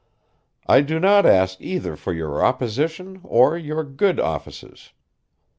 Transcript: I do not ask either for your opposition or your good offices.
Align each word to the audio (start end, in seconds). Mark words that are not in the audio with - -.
I 0.65 0.81
do 0.81 0.99
not 0.99 1.27
ask 1.27 1.61
either 1.61 1.95
for 1.95 2.11
your 2.11 2.43
opposition 2.43 3.21
or 3.23 3.55
your 3.55 3.83
good 3.83 4.19
offices. 4.19 4.93